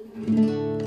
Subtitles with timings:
[0.00, 0.74] thank mm -hmm.
[0.74, 0.79] you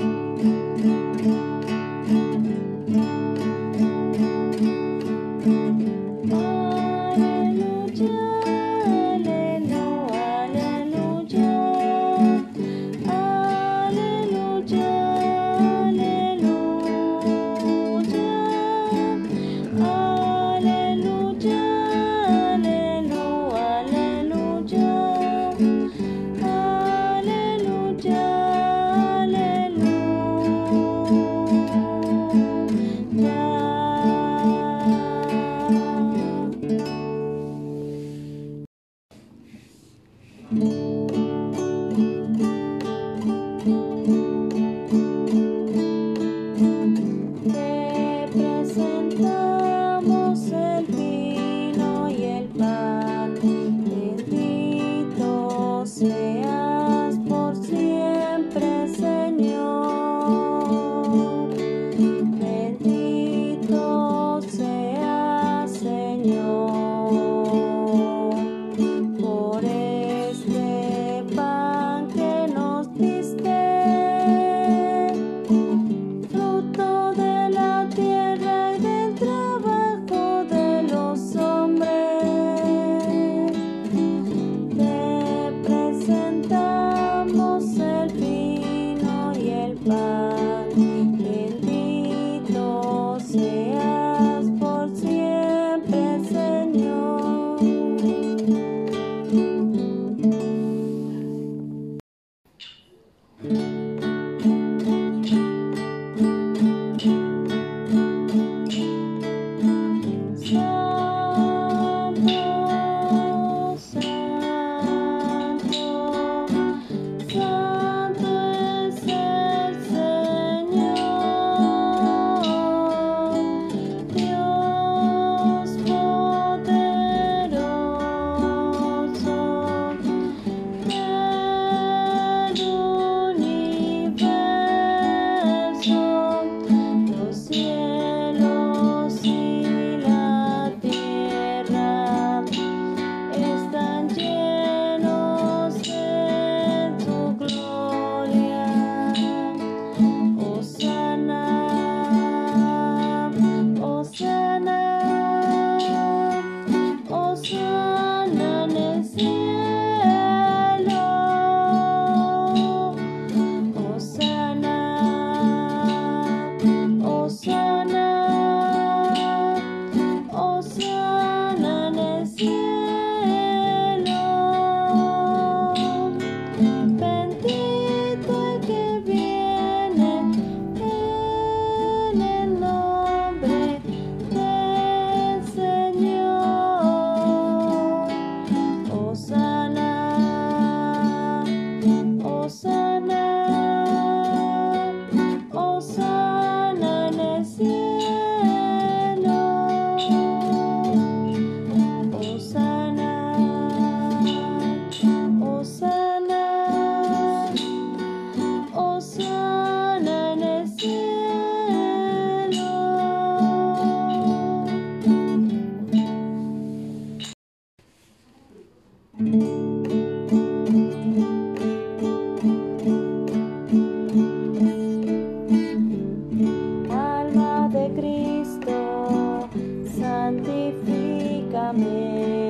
[231.84, 232.43] amor.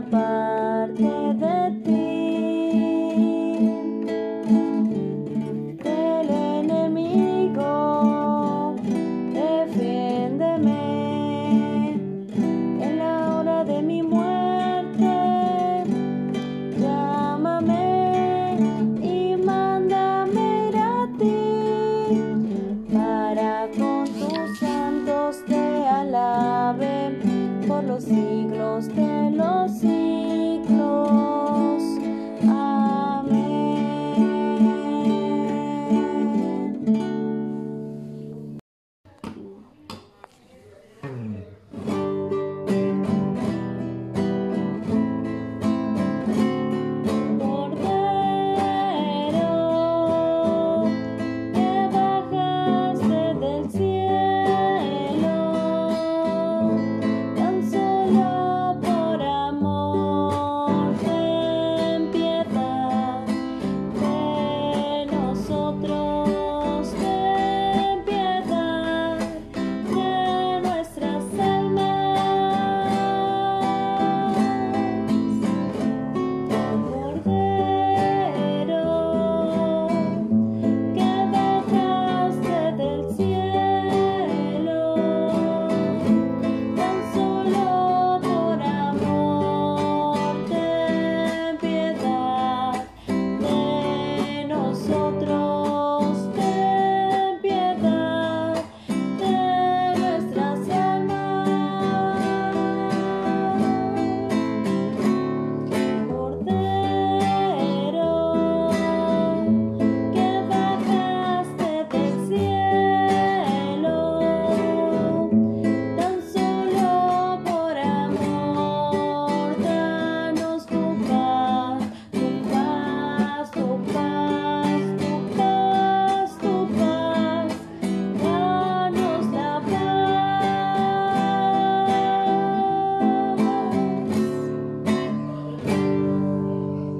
[0.00, 1.51] parte de